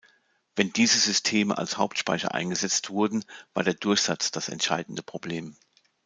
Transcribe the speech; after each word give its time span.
Wenn 0.55 0.73
diese 0.73 0.97
Systeme 0.97 1.55
als 1.59 1.77
Hauptspeicher 1.77 2.33
eingesetzt 2.33 2.89
wurden, 2.89 3.23
war 3.53 3.61
der 3.63 3.75
Durchsatz 3.75 4.31
das 4.31 4.49
entscheidende 4.49 5.03
Problem. 5.03 5.55